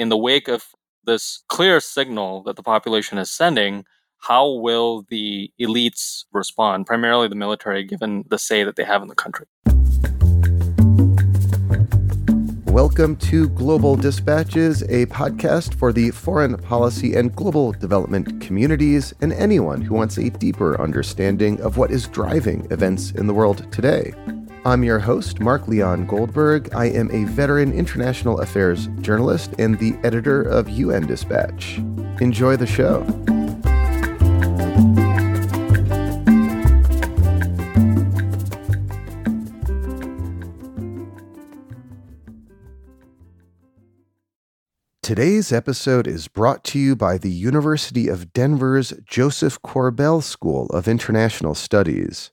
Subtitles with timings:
[0.00, 0.64] in the wake of
[1.04, 3.84] this clear signal that the population is sending,
[4.16, 9.08] how will the elites respond, primarily the military, given the say that they have in
[9.08, 9.44] the country?
[12.64, 19.34] Welcome to Global Dispatches, a podcast for the foreign policy and global development communities and
[19.34, 24.14] anyone who wants a deeper understanding of what is driving events in the world today.
[24.66, 26.74] I'm your host, Mark Leon Goldberg.
[26.74, 31.78] I am a veteran international affairs journalist and the editor of UN Dispatch.
[32.20, 33.02] Enjoy the show.
[45.02, 50.86] Today's episode is brought to you by the University of Denver's Josef Korbel School of
[50.86, 52.30] International Studies.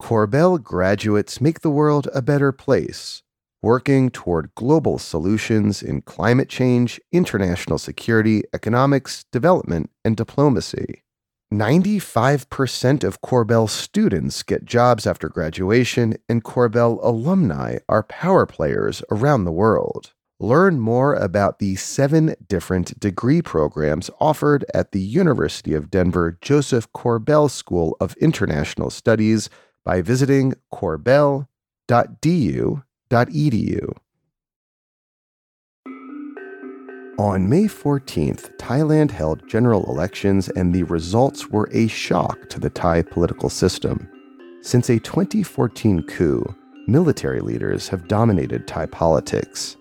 [0.00, 3.22] Korbel graduates make the world a better place,
[3.62, 11.04] working toward global solutions in climate change, international security, economics, development, and diplomacy.
[11.52, 19.44] 95% of Korbel students get jobs after graduation, and Korbel alumni are power players around
[19.44, 20.12] the world.
[20.42, 26.90] Learn more about the seven different degree programs offered at the University of Denver Josef
[26.92, 29.50] Korbel School of International Studies
[29.84, 31.46] by visiting korbel.du.edu.
[37.18, 42.70] On May 14th, Thailand held general elections, and the results were a shock to the
[42.70, 44.08] Thai political system.
[44.62, 46.42] Since a 2014 coup,
[46.86, 49.76] military leaders have dominated Thai politics.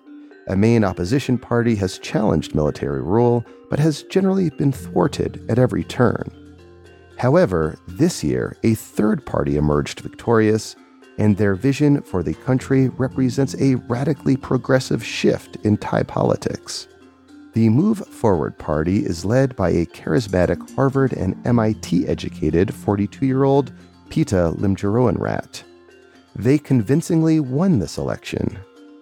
[0.47, 5.85] A main opposition party has challenged military rule, but has generally been thwarted at every
[5.85, 6.38] turn.
[7.19, 10.77] However, this year, a third party emerged victorious,
[11.17, 16.87] and their vision for the country represents a radically progressive shift in Thai politics.
[17.51, 23.43] The Move Forward Party is led by a charismatic Harvard and MIT educated 42 year
[23.43, 23.73] old
[24.09, 25.63] Pita Limjaroenrat.
[26.37, 28.57] They convincingly won this election,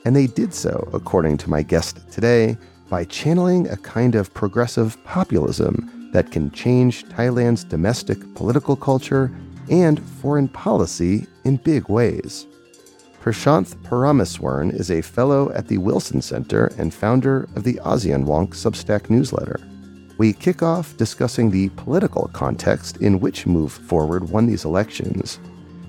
[0.05, 2.57] and they did so, according to my guest today,
[2.89, 9.31] by channeling a kind of progressive populism that can change Thailand's domestic political culture
[9.69, 12.47] and foreign policy in big ways.
[13.21, 18.49] Prashanth Parameswaran is a fellow at the Wilson Center and founder of the ASEAN Wonk
[18.49, 19.59] Substack newsletter.
[20.17, 25.39] We kick off discussing the political context in which Move Forward won these elections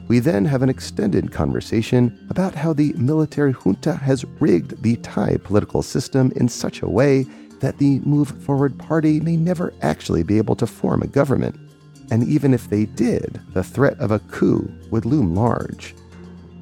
[0.08, 5.36] we then have an extended conversation about how the military junta has rigged the Thai
[5.44, 7.26] political system in such a way
[7.60, 11.58] that the Move Forward Party may never actually be able to form a government.
[12.10, 15.94] And even if they did, the threat of a coup would loom large.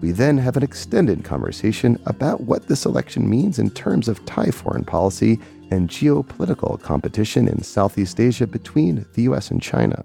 [0.01, 4.51] We then have an extended conversation about what this election means in terms of Thai
[4.51, 5.39] foreign policy
[5.71, 10.05] and geopolitical competition in Southeast Asia between the US and China.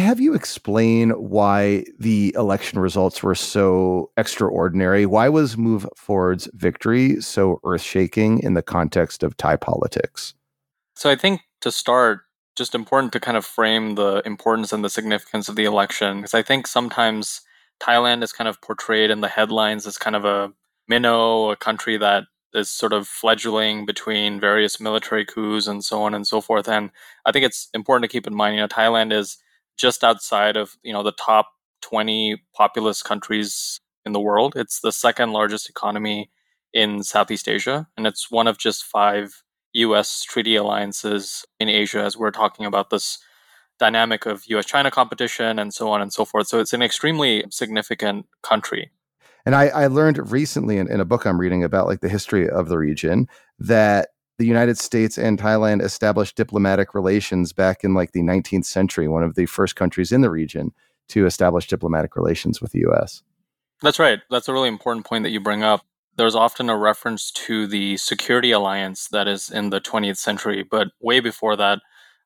[0.08, 5.06] Have you explain why the election results were so extraordinary?
[5.06, 10.34] Why was Move Forward's victory so earth shaking in the context of Thai politics?
[10.96, 12.22] So I think to start,
[12.56, 16.34] just important to kind of frame the importance and the significance of the election, because
[16.34, 17.42] I think sometimes
[17.82, 20.54] Thailand is kind of portrayed in the headlines as kind of a
[20.88, 22.24] minnow, a country that
[22.54, 26.70] is sort of fledgling between various military coups and so on and so forth.
[26.70, 26.92] And
[27.26, 29.38] I think it's important to keep in mind, you know, Thailand is
[29.78, 31.50] just outside of you know the top
[31.82, 34.54] 20 populous countries in the world.
[34.56, 36.30] It's the second largest economy
[36.74, 39.44] in Southeast Asia, and it's one of just five
[39.74, 40.24] U.S.
[40.24, 42.04] treaty alliances in Asia.
[42.04, 43.20] As we're talking about this
[43.80, 48.26] dynamic of U.S.-China competition and so on and so forth, so it's an extremely significant
[48.42, 48.92] country.
[49.46, 52.50] And I, I learned recently in, in a book I'm reading about like the history
[52.50, 53.30] of the region
[53.60, 59.08] that the United States and Thailand established diplomatic relations back in like the 19th century,
[59.08, 60.72] one of the first countries in the region
[61.10, 63.24] to establish diplomatic relations with the US.
[63.82, 64.20] That's right.
[64.30, 65.82] That's a really important point that you bring up.
[66.18, 70.90] There's often a reference to the security alliance that is in the 20th century, but
[71.00, 71.80] way before that,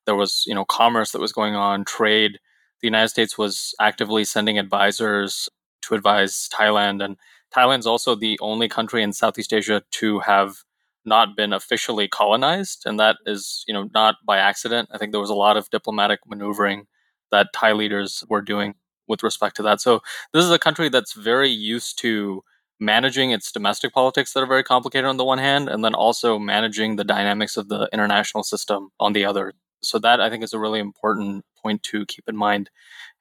[0.04, 2.40] There was, you know, commerce that was going on, trade.
[2.80, 5.48] The United States was actively sending advisors
[5.82, 7.04] to advise Thailand.
[7.04, 7.16] And
[7.54, 10.64] Thailand's also the only country in Southeast Asia to have
[11.04, 12.82] not been officially colonized.
[12.86, 14.88] And that is, you know, not by accident.
[14.92, 16.86] I think there was a lot of diplomatic maneuvering
[17.30, 18.74] that Thai leaders were doing
[19.08, 19.80] with respect to that.
[19.80, 20.00] So
[20.32, 22.44] this is a country that's very used to
[22.78, 26.38] managing its domestic politics that are very complicated on the one hand, and then also
[26.38, 29.52] managing the dynamics of the international system on the other.
[29.82, 32.70] So that I think is a really important point to keep in mind.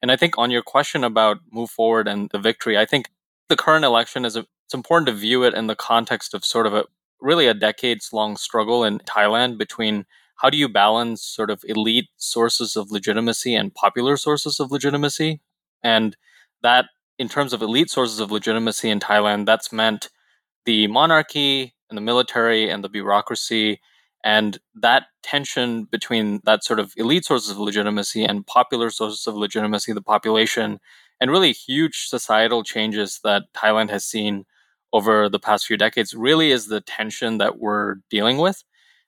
[0.01, 3.10] And I think on your question about move forward and the victory, I think
[3.50, 6.66] the current election is a, it's important to view it in the context of sort
[6.66, 6.86] of a
[7.21, 10.06] really a decades long struggle in Thailand between
[10.38, 15.39] how do you balance sort of elite sources of legitimacy and popular sources of legitimacy
[15.83, 16.18] and
[16.63, 16.85] that
[17.19, 20.09] in terms of elite sources of legitimacy in Thailand, that's meant
[20.65, 23.81] the monarchy and the military and the bureaucracy.
[24.23, 29.35] And that tension between that sort of elite sources of legitimacy and popular sources of
[29.35, 30.79] legitimacy, the population,
[31.19, 34.45] and really huge societal changes that Thailand has seen
[34.93, 38.63] over the past few decades really is the tension that we're dealing with.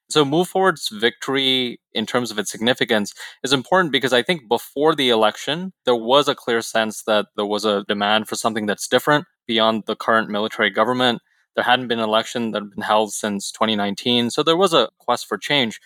[0.09, 3.13] So, Move Forward's victory in terms of its significance
[3.43, 7.45] is important because I think before the election, there was a clear sense that there
[7.45, 11.21] was a demand for something that's different beyond the current military government.
[11.55, 14.29] There hadn't been an election that had been held since 2019.
[14.29, 15.79] So, there was a quest for change.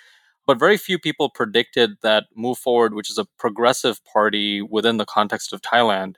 [0.47, 5.05] But very few people predicted that Move Forward, which is a progressive party within the
[5.05, 6.15] context of Thailand,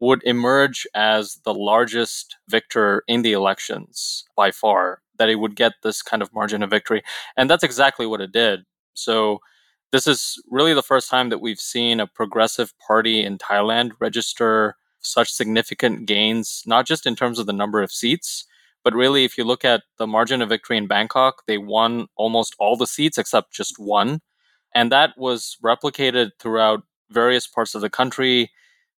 [0.00, 5.72] would emerge as the largest victor in the elections by far that it would get
[5.82, 7.02] this kind of margin of victory.
[7.36, 8.60] And that's exactly what it did.
[8.94, 9.40] So
[9.90, 14.76] this is really the first time that we've seen a progressive party in Thailand register
[15.00, 18.44] such significant gains, not just in terms of the number of seats,
[18.84, 22.54] but really, if you look at the margin of victory in Bangkok, they won almost
[22.58, 24.20] all the seats except just one.
[24.74, 28.50] And that was replicated throughout various parts of the country.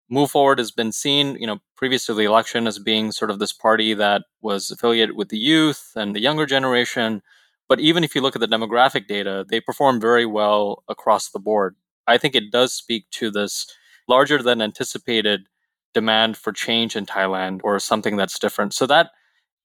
[0.10, 3.40] Move Forward has been seen, you know, previous to the election as being sort of
[3.40, 7.22] this party that was affiliated with the youth and the younger generation.
[7.68, 11.40] But even if you look at the demographic data, they perform very well across the
[11.40, 11.76] board.
[12.08, 13.68] I think it does speak to this
[14.08, 15.48] larger than anticipated
[15.94, 18.74] demand for change in Thailand or something that's different.
[18.74, 19.12] So that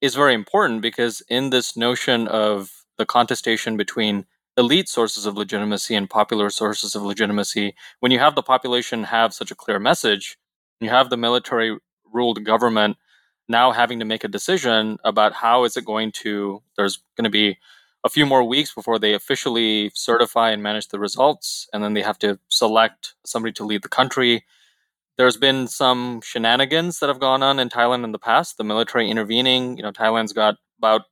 [0.02, 4.26] is very important because in this notion of the contestation between
[4.56, 9.34] elite sources of legitimacy and popular sources of legitimacy, when you have the population have
[9.34, 10.36] such a clear message,
[10.80, 11.76] you have the military
[12.12, 12.96] ruled government
[13.48, 17.30] now having to make a decision about how is it going to there's going to
[17.30, 17.58] be
[18.04, 22.02] a few more weeks before they officially certify and manage the results and then they
[22.02, 24.44] have to select somebody to lead the country.
[25.16, 29.10] There's been some shenanigans that have gone on in Thailand in the past the military
[29.10, 31.02] intervening you know Thailand's got about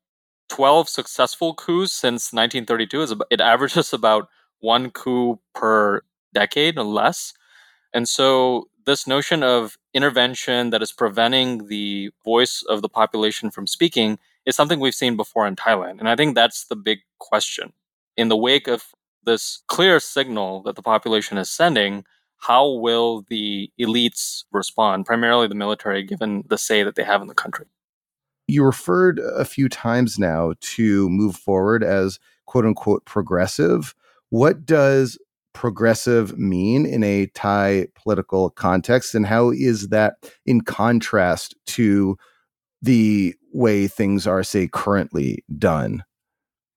[0.52, 3.24] 12 successful coups since 1932.
[3.30, 4.28] It averages about
[4.60, 6.02] one coup per
[6.34, 7.32] decade or less.
[7.94, 13.66] And so, this notion of intervention that is preventing the voice of the population from
[13.66, 16.00] speaking is something we've seen before in Thailand.
[16.00, 17.72] And I think that's the big question.
[18.18, 18.84] In the wake of
[19.24, 22.04] this clear signal that the population is sending,
[22.36, 27.28] how will the elites respond, primarily the military, given the say that they have in
[27.28, 27.64] the country?
[28.52, 33.94] You referred a few times now to move forward as quote unquote progressive.
[34.28, 35.18] What does
[35.54, 42.18] progressive mean in a Thai political context, and how is that in contrast to
[42.82, 46.04] the way things are, say, currently done?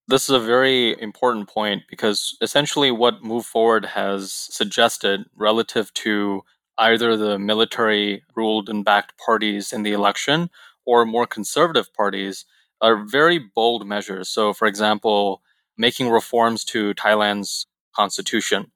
[0.08, 6.42] This is a very important point because essentially what Move Forward has suggested relative to
[6.78, 10.50] either the military ruled and backed parties in the election
[10.86, 12.46] or more conservative parties
[12.82, 14.30] are very bold measures.
[14.30, 15.42] So, for example,
[15.78, 18.72] making reforms to Thailand's constitution,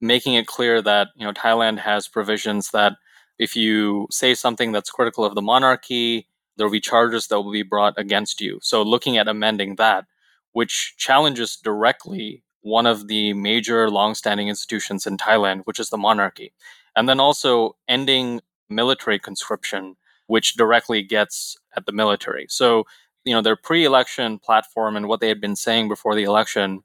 [0.00, 2.94] making it clear that you know Thailand has provisions that
[3.38, 6.26] if you say something that's critical of the monarchy,
[6.56, 8.58] there will be charges that will be brought against you.
[8.62, 10.06] So, looking at amending that,
[10.52, 16.52] which challenges directly one of the major long-standing institutions in Thailand, which is the monarchy,
[16.94, 19.96] and then also ending military conscription
[20.30, 22.46] which directly gets at the military.
[22.48, 22.84] So,
[23.24, 26.82] you know, their pre election platform and what they had been saying before the election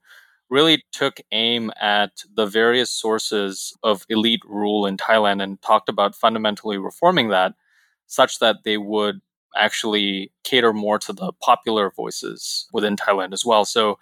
[0.50, 6.16] really took aim at the various sources of elite rule in Thailand and talked about
[6.16, 7.54] fundamentally reforming that
[8.08, 9.22] such that they would
[9.56, 13.64] actually cater more to the popular voices within Thailand as well.
[13.64, 14.00] So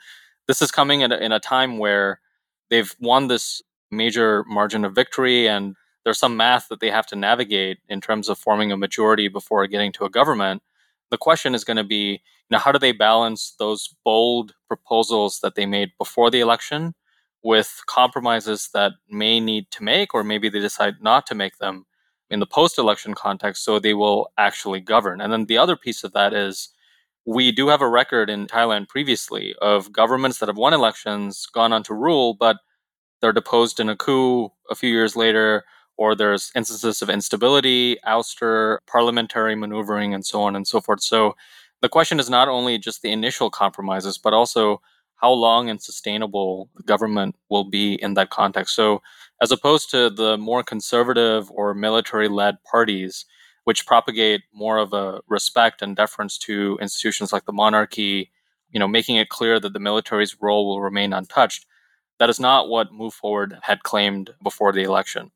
[0.48, 2.22] this is coming in a, in a time where
[2.70, 7.16] they've won this major margin of victory and there's some math that they have to
[7.16, 10.62] navigate in terms of forming a majority before getting to a government.
[11.12, 12.20] The question is going to be, you
[12.52, 16.94] know, how do they balance those bold proposals that they made before the election
[17.44, 21.86] with compromises that may need to make, or maybe they decide not to make them
[22.30, 25.22] in the post election context, so they will actually govern.
[25.22, 26.70] And then the other piece of that is
[27.26, 31.72] we do have a record in Thailand previously of governments that have won elections, gone
[31.72, 32.58] on to rule, but
[33.22, 35.64] they're deposed in a coup a few years later,
[35.98, 41.02] or there's instances of instability, ouster, parliamentary maneuvering, and so on and so forth.
[41.02, 41.36] So
[41.82, 44.82] the question is not only just the initial compromises, but also
[45.16, 48.76] how long and sustainable the government will be in that context.
[48.76, 49.02] So,
[49.42, 53.26] as opposed to the more conservative or military led parties,
[53.64, 58.32] which propagate more of a respect and deference to institutions like the monarchy,
[58.70, 61.66] you know, making it clear that the military's role will remain untouched.
[62.20, 65.32] That is not what Move Forward had claimed before the election.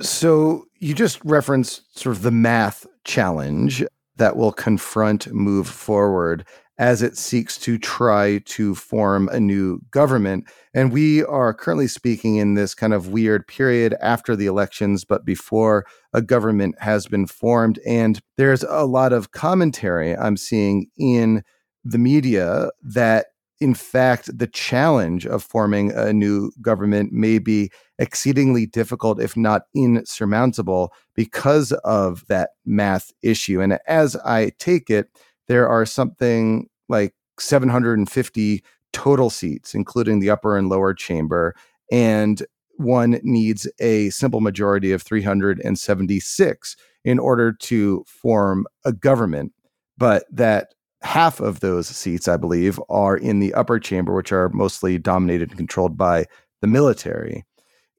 [0.00, 3.84] So you just referenced sort of the math challenge
[4.16, 6.46] that will confront Move Forward
[6.78, 10.44] as it seeks to try to form a new government.
[10.74, 15.24] And we are currently speaking in this kind of weird period after the elections, but
[15.24, 17.78] before a government has been formed.
[17.86, 21.42] And there's a lot of commentary I'm seeing in
[21.82, 23.28] the media that
[23.60, 29.62] in fact, the challenge of forming a new government may be exceedingly difficult, if not
[29.74, 33.60] insurmountable, because of that math issue.
[33.60, 35.08] And as I take it,
[35.48, 41.54] there are something like 750 total seats, including the upper and lower chamber.
[41.90, 42.44] And
[42.76, 49.52] one needs a simple majority of 376 in order to form a government.
[49.96, 54.48] But that half of those seats, I believe, are in the upper chamber, which are
[54.50, 56.26] mostly dominated and controlled by
[56.60, 57.44] the military.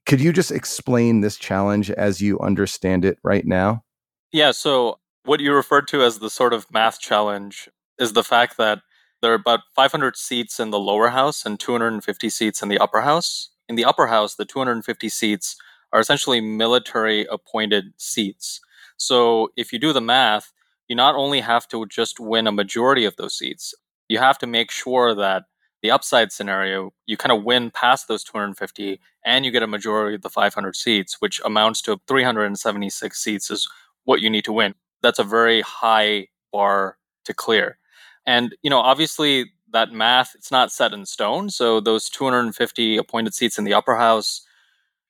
[0.06, 3.84] Could you just explain this challenge as you understand it right now?
[4.32, 4.52] Yeah.
[4.52, 8.80] So, what you referred to as the sort of math challenge is the fact that
[9.22, 13.02] there are about 500 seats in the lower house and 250 seats in the upper
[13.02, 13.50] house.
[13.68, 15.58] In the upper house, the 250 seats
[15.92, 18.62] are essentially military appointed seats.
[18.96, 20.54] So, if you do the math,
[20.88, 23.74] you not only have to just win a majority of those seats,
[24.08, 25.44] you have to make sure that
[25.84, 30.16] the upside scenario, you kind of win past those 250 and you get a majority
[30.16, 33.68] of the 500 seats, which amounts to 376 seats is
[34.06, 34.74] what you need to win.
[35.04, 37.78] That's a very high bar to clear.
[38.26, 41.50] And, you know, obviously that math, it's not set in stone.
[41.50, 44.42] So those 250 appointed seats in the upper house,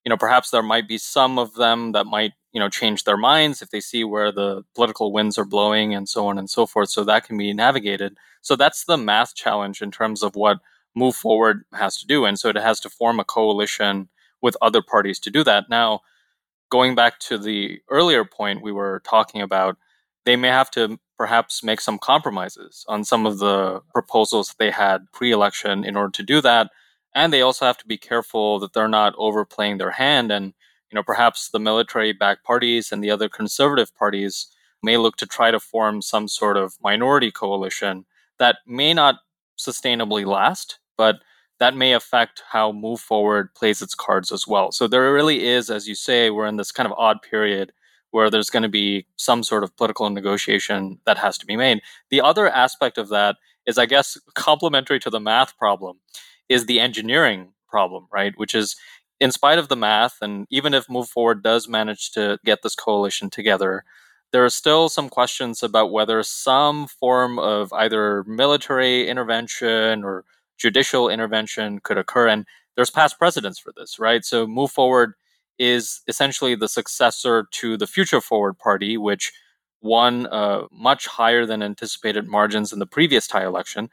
[0.04, 3.18] you know, perhaps there might be some of them that might you know change their
[3.18, 6.66] minds if they see where the political winds are blowing and so on and so
[6.66, 8.18] forth so that can be navigated.
[8.42, 10.58] So that's the math challenge in terms of what
[10.96, 14.10] move forward has to do and so it has to form a coalition
[14.42, 15.70] with other parties to do that.
[15.70, 16.02] Now
[16.72, 19.78] going back to the earlier point we were talking about
[20.26, 25.12] they may have to perhaps make some compromises on some of the proposals they had
[25.14, 26.72] pre-election in order to do that
[27.14, 30.54] and they also have to be careful that they're not overplaying their hand and
[30.92, 34.48] you know, perhaps the military backed parties and the other conservative parties
[34.84, 38.06] may look to try to form some sort of minority coalition
[38.40, 39.16] that may not
[39.60, 41.18] sustainably last, but
[41.60, 44.72] that may affect how Move Forward plays its cards as well.
[44.72, 47.74] So there really is, as you say, we're in this kind of odd period
[48.12, 51.82] where there's going to be some sort of political negotiation that has to be made.
[52.10, 56.00] The other aspect of that is, I guess, complementary to the math problem,
[56.48, 58.34] is the engineering problem, right?
[58.38, 58.76] Which is
[59.20, 62.76] in spite of the math, and even if Move Forward does manage to get this
[62.76, 63.84] coalition together,
[64.32, 70.26] there are still some questions about whether some form of either military intervention or
[70.58, 72.28] judicial intervention could occur.
[72.28, 72.46] And
[72.76, 74.24] there's past precedents for this, right?
[74.24, 75.14] So Move Forward
[75.58, 79.32] is essentially the successor to the Future Forward Party, which
[79.82, 83.90] won uh, much higher than anticipated margins in the previous Thai election.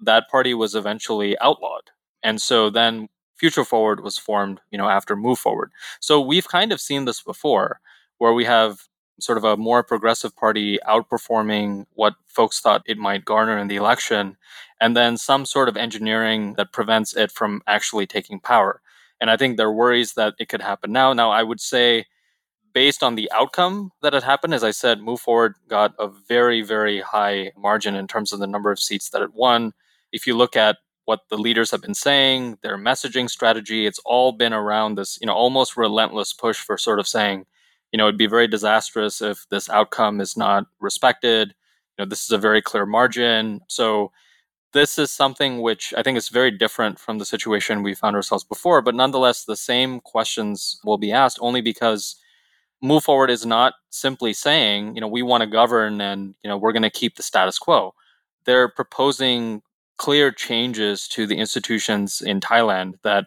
[0.00, 1.90] That party was eventually outlawed.
[2.22, 3.08] And so then
[3.38, 5.70] Future Forward was formed, you know, after Move Forward.
[6.00, 7.80] So we've kind of seen this before,
[8.18, 8.88] where we have
[9.20, 13.76] sort of a more progressive party outperforming what folks thought it might garner in the
[13.76, 14.36] election,
[14.80, 18.80] and then some sort of engineering that prevents it from actually taking power.
[19.20, 21.12] And I think there are worries that it could happen now.
[21.12, 22.06] Now, I would say,
[22.72, 26.62] based on the outcome that had happened, as I said, Move Forward got a very,
[26.62, 29.72] very high margin in terms of the number of seats that it won.
[30.12, 30.76] If you look at
[31.08, 33.86] what the leaders have been saying, their messaging strategy.
[33.86, 37.46] It's all been around this, you know, almost relentless push for sort of saying,
[37.90, 41.54] you know, it'd be very disastrous if this outcome is not respected.
[41.96, 43.62] You know, this is a very clear margin.
[43.68, 44.12] So
[44.74, 48.44] this is something which I think is very different from the situation we found ourselves
[48.44, 52.16] before, but nonetheless, the same questions will be asked only because
[52.82, 56.58] move forward is not simply saying, you know, we want to govern and, you know,
[56.58, 57.94] we're going to keep the status quo.
[58.44, 59.62] They're proposing
[59.98, 63.26] clear changes to the institutions in Thailand that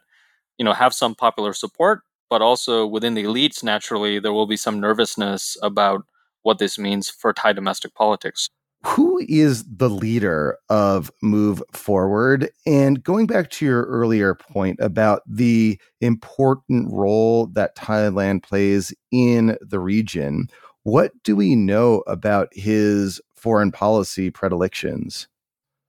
[0.62, 4.56] you know, have some popular support, but also within the elites, naturally, there will be
[4.56, 6.04] some nervousness about
[6.44, 8.48] what this means for Thai domestic politics.
[8.86, 12.52] Who is the leader of Move Forward?
[12.68, 19.58] And going back to your earlier point about the important role that Thailand plays in
[19.62, 20.48] the region,
[20.84, 25.28] what do we know about his foreign policy predilections?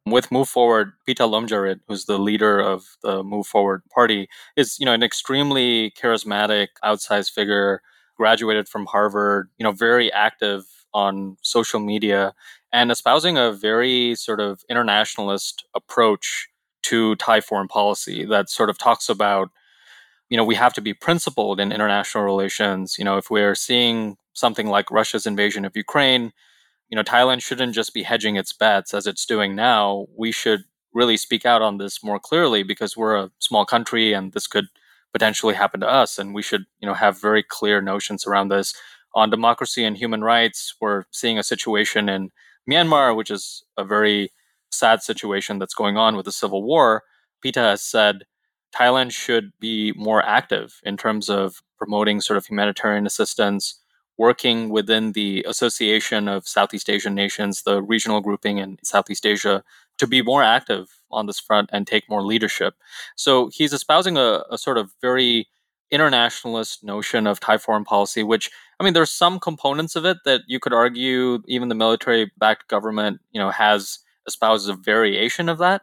[0.04, 4.86] With Move Forward, Pita Limjaroenrat, who's the leader of the Move Forward party, is you
[4.86, 7.82] know an extremely charismatic, outsized figure,
[8.16, 12.34] graduated from Harvard, you know, very active on social media
[12.72, 16.48] and espousing a very sort of internationalist approach
[16.82, 19.50] to Thai foreign policy that sort of talks about,
[20.30, 22.96] you know, we have to be principled in international relations.
[22.98, 26.32] You know, if we're seeing something like Russia's invasion of Ukraine,
[26.92, 30.08] you know, Thailand shouldn't just be hedging its bets as it's doing now.
[30.14, 34.34] We should really speak out on this more clearly because we're a small country and
[34.34, 34.66] this could
[35.10, 38.74] potentially happen to us and we should, you know, have very clear notions around this.
[39.14, 42.28] On democracy and human rights, we're seeing a situation in
[42.70, 44.30] Myanmar, which is a very
[44.70, 47.04] sad situation that's going on with the civil war,
[47.40, 48.24] Pita has said
[48.76, 53.80] Thailand should be more active in terms of promoting sort of humanitarian assistance,
[54.18, 59.64] working within the Association of Southeast Asian Nations, the regional grouping in Southeast Asia,
[59.98, 62.74] to be more active on this front and take more leadership.
[63.16, 65.48] So he's espousing a, a sort of very
[65.90, 68.50] internationalist notion of Thai foreign policy, which
[68.80, 73.20] I mean, there's some components of it that you could argue even the military-backed government,
[73.30, 75.82] you know, has espouses a variation of that.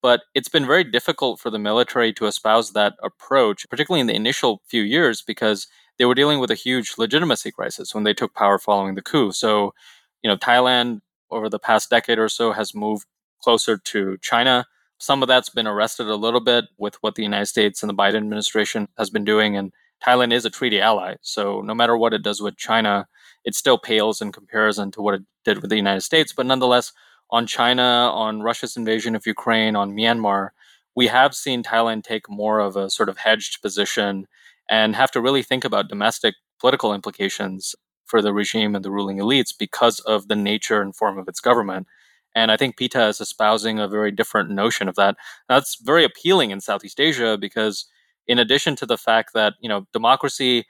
[0.00, 4.14] But it's been very difficult for the military to espouse that approach, particularly in the
[4.14, 5.66] initial few years, because
[5.98, 9.32] they were dealing with a huge legitimacy crisis when they took power following the coup.
[9.32, 9.74] So,
[10.22, 11.00] you know, Thailand
[11.30, 13.06] over the past decade or so has moved
[13.42, 14.66] closer to China.
[14.98, 17.94] Some of that's been arrested a little bit with what the United States and the
[17.94, 19.56] Biden administration has been doing.
[19.56, 19.72] And
[20.04, 21.16] Thailand is a treaty ally.
[21.22, 23.06] So no matter what it does with China,
[23.44, 26.32] it still pales in comparison to what it did with the United States.
[26.32, 26.92] But nonetheless,
[27.30, 30.50] on China, on Russia's invasion of Ukraine, on Myanmar,
[30.96, 34.26] we have seen Thailand take more of a sort of hedged position
[34.70, 37.74] and have to really think about domestic political implications
[38.06, 41.40] for the regime and the ruling elites because of the nature and form of its
[41.40, 41.86] government.
[42.34, 45.16] And I think Pita is espousing a very different notion of that.
[45.48, 47.86] That's very appealing in Southeast Asia because
[48.26, 50.66] in addition to the fact that you know democracy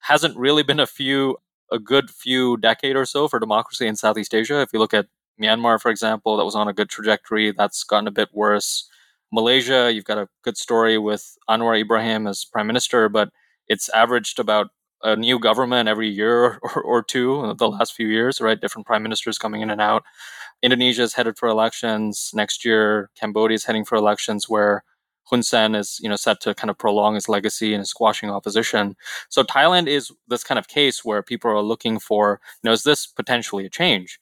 [0.00, 1.36] hasn't really been a few
[1.70, 4.60] a good few decade or so for democracy in Southeast Asia.
[4.60, 5.06] If you look at
[5.40, 7.52] Myanmar, for example, that was on a good trajectory.
[7.52, 8.88] That's gotten a bit worse.
[9.32, 13.30] Malaysia, you've got a good story with Anwar Ibrahim as prime minister, but
[13.68, 14.68] it's averaged about
[15.02, 18.60] a new government every year or, or two the last few years, right?
[18.60, 20.02] Different prime ministers coming in and out.
[20.62, 23.10] Indonesia is headed for elections next year.
[23.18, 24.82] Cambodia is heading for elections where
[25.24, 28.96] Hun Sen is, you know, set to kind of prolong his legacy and squashing opposition.
[29.28, 32.82] So Thailand is this kind of case where people are looking for, you know, is
[32.82, 34.18] this potentially a change?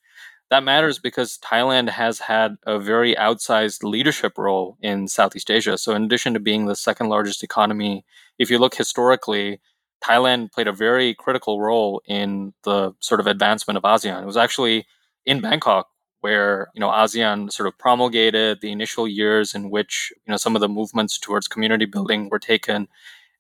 [0.51, 5.77] That matters because Thailand has had a very outsized leadership role in Southeast Asia.
[5.77, 8.05] So in addition to being the second largest economy,
[8.39, 9.61] if you look historically,
[10.05, 14.23] Thailand played a very critical role in the sort of advancement of ASEAN.
[14.23, 14.87] It was actually
[15.25, 15.89] in Bangkok
[16.21, 20.55] where you know ASEAN sort of promulgated the initial years in which you know some
[20.55, 22.87] of the movements towards community building were taken,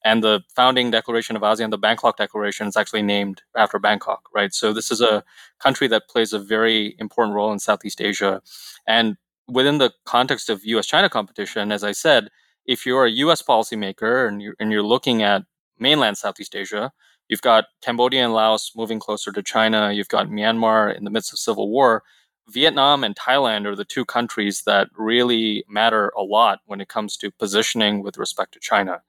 [0.07, 4.55] and the founding declaration of ASEAN, the Bangkok Declaration, is actually named after Bangkok, right?
[4.55, 5.25] So this is a
[5.59, 8.41] country that plays a very important role in Southeast Asia,
[8.87, 9.17] and
[9.49, 12.29] within the context of U.S.-China competition, as I said,
[12.67, 13.43] if you're a U.S.
[13.43, 15.43] policymaker and you're, and you're looking at
[15.79, 16.93] mainland Southeast Asia,
[17.29, 21.33] you've got Cambodia and Laos moving closer to China, you've got Myanmar in the midst
[21.33, 22.03] of civil war
[22.49, 27.17] Vietnam and Thailand are the two countries that really matter a lot when it comes
[27.17, 29.03] to positioning with respect to China.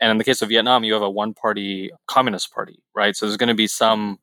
[0.00, 3.16] And in the case of Vietnam, you have a one party communist party, right?
[3.16, 4.18] So there's going to be some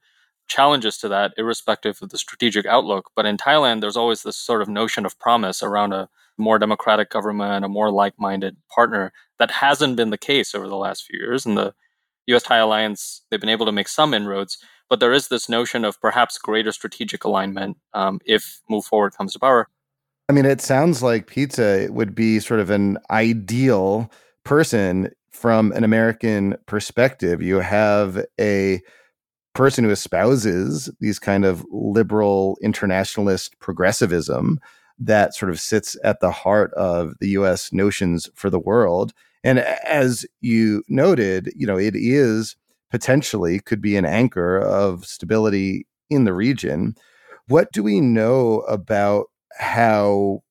[0.47, 3.11] challenges to that, irrespective of the strategic outlook.
[3.15, 7.09] But in Thailand, there's always this sort of notion of promise around a more democratic
[7.09, 9.13] government, a more like minded partner.
[9.39, 11.45] That hasn't been the case over the last few years.
[11.45, 11.73] And the
[12.27, 14.57] US Thai alliance, they've been able to make some inroads.
[14.89, 19.33] But there is this notion of perhaps greater strategic alignment um, if Move Forward comes
[19.33, 19.67] to power.
[20.29, 24.11] I mean, it sounds like Pita would be sort of an ideal
[24.43, 27.41] person from an American perspective.
[27.41, 28.81] You have a
[29.53, 34.59] person who espouses these kind of liberal internationalist progressivism
[34.99, 39.13] that sort of sits at the heart of the US notions for the world.
[39.43, 42.55] And as you noted, you know, it is
[42.91, 46.95] potentially could be an anchor of stability in the region.
[47.47, 49.25] What do we know about
[49.57, 50.43] how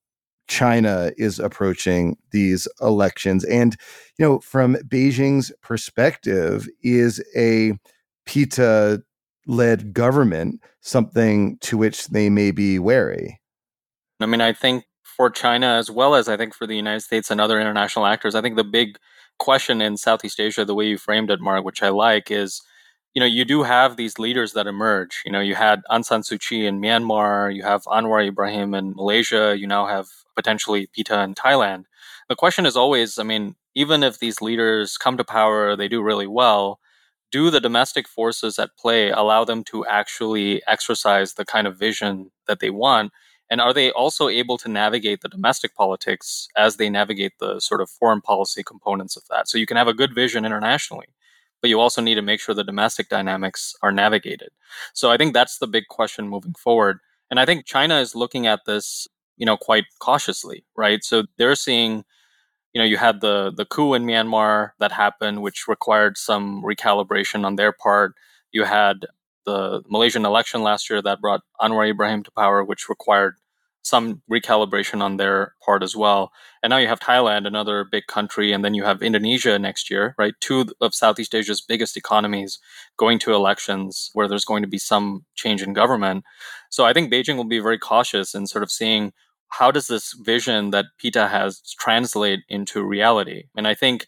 [0.53, 3.43] China is approaching these elections.
[3.45, 3.75] And,
[4.19, 7.73] you know, from Beijing's perspective, is a
[8.27, 9.01] Pita
[9.47, 13.41] led government something to which they may be wary?
[14.19, 17.31] I mean, I think for China, as well as I think for the United States
[17.31, 18.99] and other international actors, I think the big
[19.39, 22.61] question in Southeast Asia, the way you framed it, Mark, which I like, is
[23.13, 25.21] you know, you do have these leaders that emerge.
[25.25, 28.95] You know, you had Aung San Suu Kyi in Myanmar, you have Anwar Ibrahim in
[28.95, 31.85] Malaysia, you now have potentially Pita in Thailand.
[32.29, 36.01] The question is always, I mean, even if these leaders come to power, they do
[36.01, 36.79] really well,
[37.31, 42.31] do the domestic forces at play allow them to actually exercise the kind of vision
[42.47, 43.11] that they want?
[43.49, 47.81] And are they also able to navigate the domestic politics as they navigate the sort
[47.81, 49.47] of foreign policy components of that?
[49.47, 51.07] So you can have a good vision internationally,
[51.63, 54.49] but you also need to make sure the domestic dynamics are navigated.
[54.93, 56.99] So I think that's the big question moving forward.
[57.31, 61.01] And I think China is looking at this, you know, quite cautiously, right?
[61.05, 62.03] So they're seeing,
[62.73, 67.45] you know, you had the the coup in Myanmar that happened, which required some recalibration
[67.45, 68.13] on their part.
[68.51, 69.05] You had
[69.45, 73.35] the Malaysian election last year that brought Anwar Ibrahim to power, which required
[73.83, 76.31] some recalibration on their part as well.
[76.63, 80.15] And now you have Thailand, another big country, and then you have Indonesia next year,
[80.17, 80.33] right?
[80.39, 82.59] Two of Southeast Asia's biggest economies
[82.97, 86.23] going to elections where there's going to be some change in government.
[86.69, 89.11] So I think Beijing will be very cautious in sort of seeing
[89.49, 93.43] how does this vision that Pita has translate into reality.
[93.55, 94.07] And I think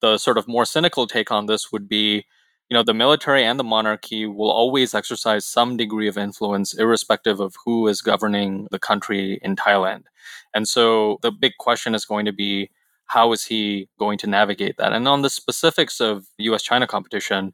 [0.00, 2.26] the sort of more cynical take on this would be
[2.68, 7.40] you know the military and the monarchy will always exercise some degree of influence irrespective
[7.40, 10.04] of who is governing the country in thailand.
[10.54, 12.70] And so the big question is going to be
[13.06, 14.92] how is he going to navigate that?
[14.92, 17.52] And on the specifics of us china competition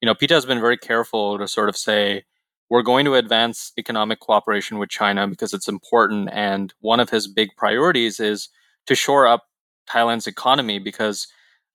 [0.00, 2.24] you know Pita has been very careful to sort of say
[2.68, 7.26] we're going to advance economic cooperation with china because it's important and one of his
[7.26, 8.48] big priorities is
[8.86, 9.44] to shore up
[9.88, 11.26] thailand's economy because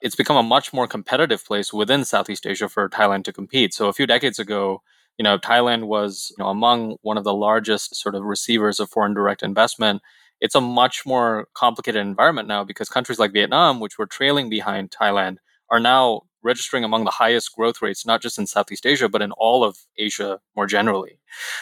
[0.05, 3.73] it's become a much more competitive place within Southeast Asia for Thailand to compete.
[3.73, 4.83] So a few decades ago,
[5.17, 8.91] you know, Thailand was you know, among one of the largest sort of receivers of
[8.91, 10.03] foreign direct investment.
[10.41, 14.91] It's a much more complicated environment now because countries like Vietnam, which were trailing behind
[14.91, 15.37] Thailand,
[15.71, 19.31] are now registering among the highest growth rates, not just in Southeast Asia, but in
[19.33, 21.19] all of Asia more generally.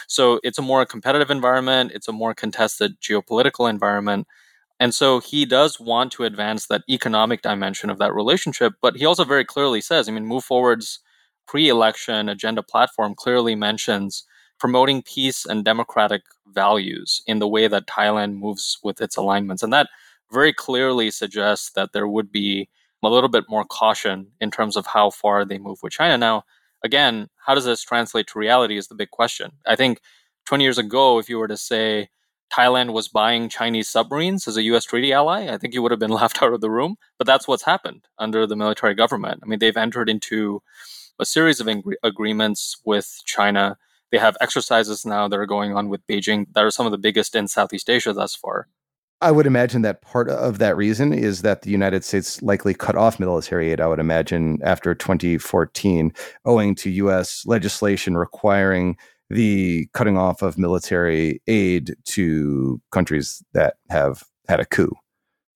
[0.10, 4.28] So it's a more competitive environment, it's a more contested geopolitical environment.
[4.84, 9.06] And so he does want to advance that economic dimension of that relationship, but he
[9.06, 11.00] also very clearly says, I mean, Move Forward's
[11.48, 14.26] pre election agenda platform clearly mentions
[14.60, 19.64] promoting peace and democratic values in the way that Thailand moves with its alignments.
[19.64, 19.88] And that
[20.34, 22.68] very clearly suggests that there would be
[23.02, 26.18] a little bit more caution in terms of how far they move with China.
[26.18, 26.44] Now,
[26.84, 29.54] again, how does this translate to reality is the big question.
[29.66, 30.02] I think
[30.44, 32.10] 20 years ago, if you were to say,
[32.54, 36.00] Thailand was buying Chinese submarines as a US treaty ally, I think you would have
[36.00, 36.98] been left out of the room.
[37.18, 39.42] But that's what's happened under the military government.
[39.44, 40.62] I mean, they've entered into
[41.20, 43.78] a series of ing- agreements with China.
[44.12, 46.98] They have exercises now that are going on with Beijing that are some of the
[46.98, 48.68] biggest in Southeast Asia thus far.
[49.22, 52.98] I would imagine that part of that reason is that the United States likely cut
[52.98, 56.12] off military aid, I would imagine, after 2014,
[56.44, 58.98] owing to US legislation requiring
[59.34, 64.94] the cutting off of military aid to countries that have had a coup.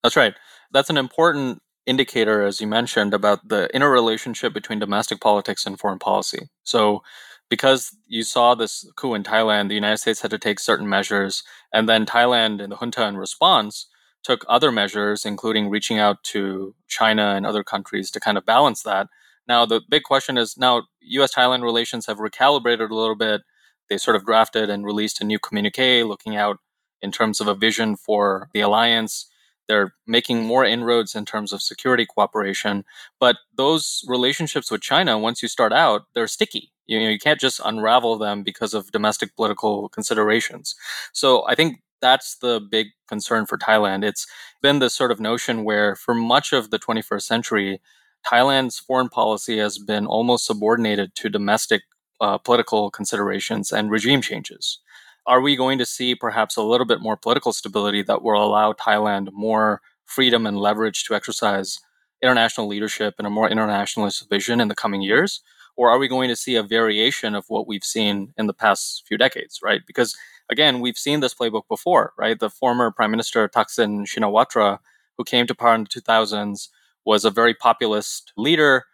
[0.03, 0.33] That's right.
[0.71, 5.99] That's an important indicator, as you mentioned, about the interrelationship between domestic politics and foreign
[5.99, 6.49] policy.
[6.63, 7.01] So,
[7.49, 11.43] because you saw this coup in Thailand, the United States had to take certain measures,
[11.73, 13.87] and then Thailand and the junta in response
[14.23, 18.83] took other measures, including reaching out to China and other countries to kind of balance
[18.83, 19.07] that.
[19.47, 23.41] Now, the big question is now US Thailand relations have recalibrated a little bit
[23.89, 26.59] they sort of drafted and released a new communique looking out
[27.01, 29.29] in terms of a vision for the alliance.
[29.67, 32.85] They're making more inroads in terms of security cooperation.
[33.19, 36.71] But those relationships with China, once you start out, they're sticky.
[36.85, 40.75] You know, you can't just unravel them because of domestic political considerations.
[41.13, 44.05] So I think that's the big concern for Thailand.
[44.05, 44.25] It's
[44.61, 47.81] been this sort of notion where, for much of the 21st century,
[48.25, 51.83] Thailand's foreign policy has been almost subordinated to domestic
[52.21, 54.79] uh, political considerations and regime changes.
[55.25, 58.73] Are we going to see perhaps a little bit more political stability that will allow
[58.73, 61.79] Thailand more freedom and leverage to exercise
[62.23, 65.41] international leadership and a more internationalist vision in the coming years?
[65.75, 69.03] Or are we going to see a variation of what we've seen in the past
[69.07, 69.81] few decades, right?
[69.85, 70.15] Because
[70.49, 72.39] again, we've seen this playbook before, right?
[72.39, 74.79] The former Prime Minister Thaksin Shinawatra,
[75.17, 76.69] who came to power in the 2000s,
[77.05, 78.85] was a very populist leader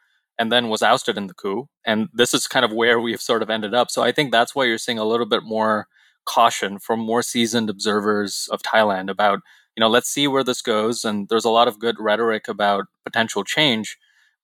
[0.44, 1.70] and then was ousted in the coup.
[1.86, 3.90] And this is kind of where we've sort of ended up.
[3.90, 5.88] So I think that's why you're seeing a little bit more
[6.26, 9.40] caution from more seasoned observers of Thailand about
[9.76, 11.04] you know, let's see where this goes.
[11.04, 13.98] And there's a lot of good rhetoric about potential change.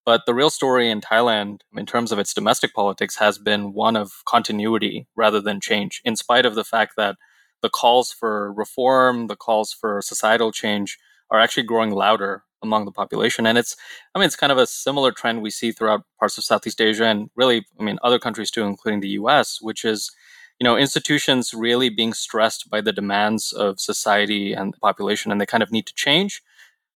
[0.06, 3.96] But the real story in Thailand, in terms of its domestic politics, has been one
[3.96, 7.18] of continuity rather than change, in spite of the fact that
[7.62, 10.98] the calls for reform, the calls for societal change
[11.30, 13.46] are actually growing louder among the population.
[13.46, 13.76] And it's,
[14.14, 17.06] I mean, it's kind of a similar trend we see throughout parts of Southeast Asia
[17.06, 20.12] and really, I mean, other countries too, including the US, which is,
[20.60, 25.40] you know, institutions really being stressed by the demands of society and the population, and
[25.40, 26.42] they kind of need to change.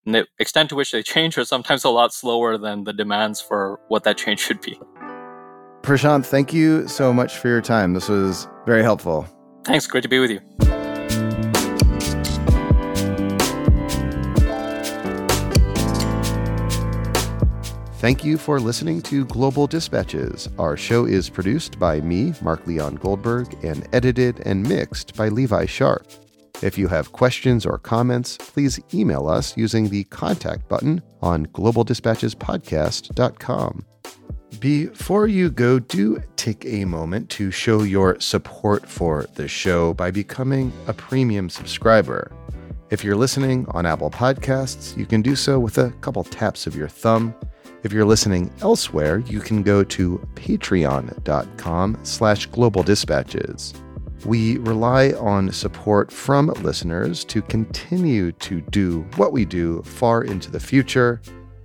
[0.06, 3.40] And the extent to which they change are sometimes a lot slower than the demands
[3.40, 4.80] for what that change should be.
[5.82, 7.94] Prashanth, thank you so much for your time.
[7.94, 9.28] This was very helpful.
[9.66, 9.88] Thanks.
[9.88, 10.83] Great to be with you.
[18.04, 20.50] Thank you for listening to Global Dispatches.
[20.60, 25.66] Our show is produced by me, Mark Leon Goldberg, and edited and mixed by Levi
[25.68, 26.06] Sharp.
[26.62, 33.86] If you have questions or comments, please email us using the contact button on globaldispatchespodcast.com.
[34.60, 40.12] Before you go, do take a moment to show your support for the show by
[40.12, 42.34] becoming a premium subscriber.
[42.90, 46.76] If you're listening on Apple Podcasts, you can do so with a couple taps of
[46.76, 47.34] your thumb.
[47.84, 53.74] If you're listening elsewhere, you can go to patreon.com slash global dispatches.
[54.26, 60.50] We rely on support from listeners to continue to do what we do far into
[60.50, 61.22] the future.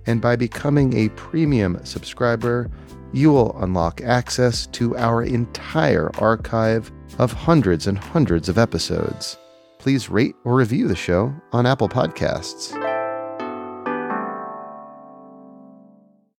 [0.07, 2.69] And by becoming a premium subscriber,
[3.13, 9.37] you will unlock access to our entire archive of hundreds and hundreds of episodes.
[9.77, 12.88] Please rate or review the show on Apple Podcasts.